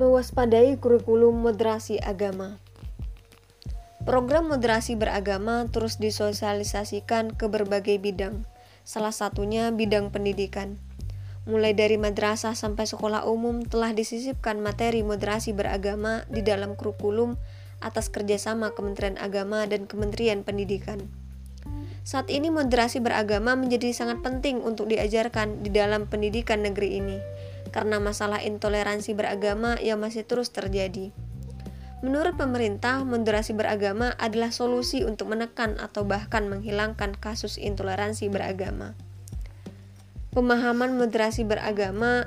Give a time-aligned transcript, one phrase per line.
[0.00, 2.56] Mewaspadai kurikulum moderasi agama.
[4.08, 8.48] Program moderasi beragama terus disosialisasikan ke berbagai bidang,
[8.80, 10.80] salah satunya bidang pendidikan.
[11.44, 17.36] Mulai dari madrasah sampai sekolah umum telah disisipkan materi moderasi beragama di dalam kurikulum
[17.84, 21.12] atas kerjasama Kementerian Agama dan Kementerian Pendidikan.
[22.08, 27.20] Saat ini moderasi beragama menjadi sangat penting untuk diajarkan di dalam pendidikan negeri ini
[27.70, 31.14] karena masalah intoleransi beragama yang masih terus terjadi.
[32.00, 38.96] Menurut pemerintah, moderasi beragama adalah solusi untuk menekan atau bahkan menghilangkan kasus intoleransi beragama.
[40.32, 42.24] Pemahaman moderasi beragama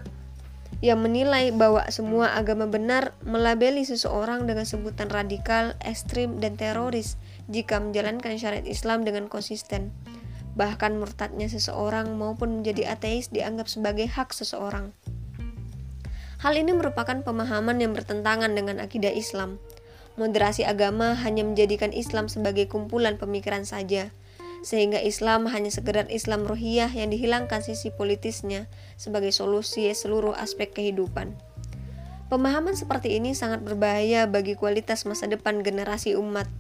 [0.84, 7.16] yang menilai bahwa semua agama benar melabeli seseorang dengan sebutan radikal, ekstrim, dan teroris
[7.48, 9.96] jika menjalankan syariat Islam dengan konsisten.
[10.54, 14.94] Bahkan murtadnya seseorang maupun menjadi ateis dianggap sebagai hak seseorang.
[16.44, 19.64] Hal ini merupakan pemahaman yang bertentangan dengan akidah Islam.
[20.20, 24.12] Moderasi agama hanya menjadikan Islam sebagai kumpulan pemikiran saja,
[24.60, 28.68] sehingga Islam hanya sekedar Islam rohiyah yang dihilangkan sisi politisnya
[29.00, 31.32] sebagai solusi seluruh aspek kehidupan.
[32.28, 36.52] Pemahaman seperti ini sangat berbahaya bagi kualitas masa depan generasi umat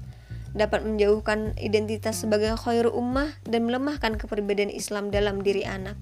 [0.55, 5.99] dapat menjauhkan identitas sebagai khairu ummah dan melemahkan kepribadian Islam dalam diri anak.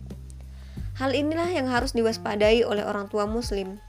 [1.00, 3.80] Hal inilah yang harus diwaspadai oleh orang tua muslim.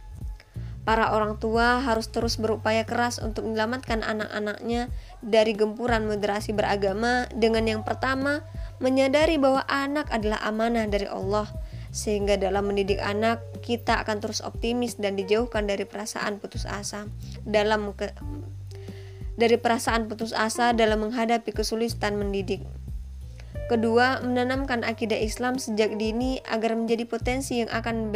[0.83, 4.91] Para orang tua harus terus berupaya keras untuk menyelamatkan anak-anaknya
[5.23, 8.43] dari gempuran moderasi beragama dengan yang pertama
[8.83, 11.47] menyadari bahwa anak adalah amanah dari Allah
[11.95, 17.07] sehingga dalam mendidik anak kita akan terus optimis dan dijauhkan dari perasaan putus asa
[17.47, 18.11] dalam ke,
[19.39, 22.65] dari perasaan putus asa dalam menghadapi kesulitan mendidik.
[23.71, 28.11] Kedua, menanamkan akidah Islam sejak dini agar menjadi potensi yang akan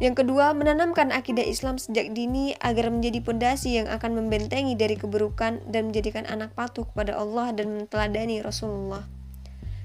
[0.00, 5.60] yang kedua, menanamkan akidah Islam sejak dini agar menjadi pondasi yang akan membentengi dari keburukan
[5.68, 9.04] dan menjadikan anak patuh kepada Allah dan menteladani Rasulullah.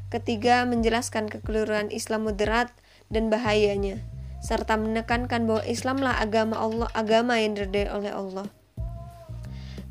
[0.07, 2.72] Ketiga, menjelaskan kekeliruan Islam moderat
[3.12, 4.00] dan bahayanya,
[4.40, 8.47] serta menekankan bahwa Islamlah agama Allah, agama yang diridhai oleh Allah.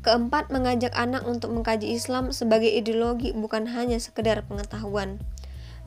[0.05, 5.17] Keempat, mengajak anak untuk mengkaji Islam sebagai ideologi bukan hanya sekedar pengetahuan.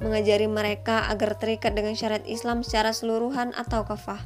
[0.02, 4.18] Mengajari mereka agar terikat dengan syariat Islam secara seluruhan atau kafah.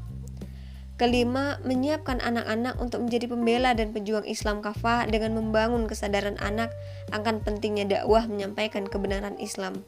[0.96, 6.72] Kelima, menyiapkan anak-anak untuk menjadi pembela dan pejuang Islam kafah dengan membangun kesadaran anak
[7.12, 9.84] akan pentingnya dakwah menyampaikan kebenaran Islam.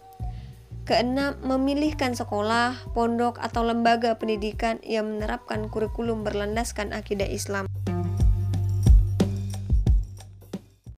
[0.84, 7.64] Keenam, memilihkan sekolah, pondok, atau lembaga pendidikan yang menerapkan kurikulum berlandaskan akidah Islam.